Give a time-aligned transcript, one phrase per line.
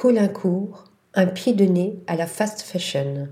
[0.00, 3.28] Colincourt, un pied de nez à la fast fashion.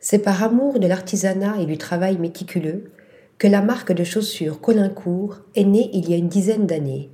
[0.00, 2.90] C'est par amour de l'artisanat et du travail méticuleux
[3.38, 7.08] que la marque de chaussures Colincourt est née il y a une dizaine d'années.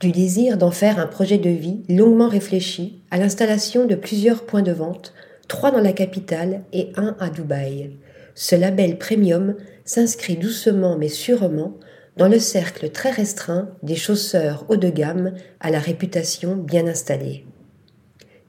[0.00, 4.62] Du désir d'en faire un projet de vie longuement réfléchi à l'installation de plusieurs points
[4.62, 5.14] de vente,
[5.46, 7.92] trois dans la capitale et un à Dubaï.
[8.34, 9.54] Ce label premium
[9.84, 11.74] s'inscrit doucement mais sûrement
[12.16, 17.44] dans le cercle très restreint des chausseurs haut de gamme à la réputation bien installée.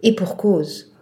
[0.04, 0.94] Et pour cause,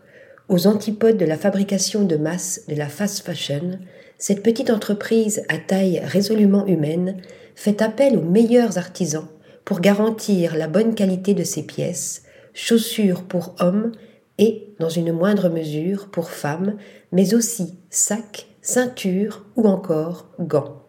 [0.49, 3.79] aux antipodes de la fabrication de masse de la fast fashion,
[4.17, 7.17] cette petite entreprise à taille résolument humaine
[7.55, 9.27] fait appel aux meilleurs artisans
[9.65, 12.23] pour garantir la bonne qualité de ses pièces,
[12.53, 13.91] chaussures pour hommes
[14.37, 16.77] et, dans une moindre mesure, pour femmes,
[17.11, 20.81] mais aussi sacs, ceintures ou encore gants.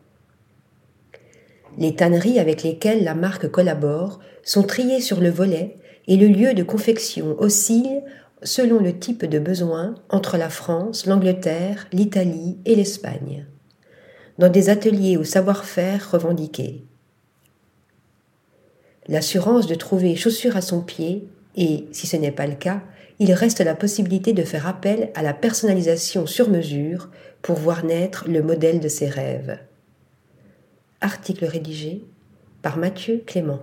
[1.78, 6.54] Les tanneries avec lesquelles la marque collabore sont triées sur le volet et le lieu
[6.54, 8.02] de confection oscille
[8.42, 13.46] selon le type de besoin entre la France, l'Angleterre, l'Italie et l'Espagne,
[14.38, 16.84] dans des ateliers au savoir-faire revendiqués.
[19.08, 22.82] L'assurance de trouver chaussures à son pied et, si ce n'est pas le cas,
[23.18, 27.10] il reste la possibilité de faire appel à la personnalisation sur mesure
[27.42, 29.58] pour voir naître le modèle de ses rêves.
[31.04, 32.02] Article rédigé
[32.62, 33.60] par Mathieu Clément.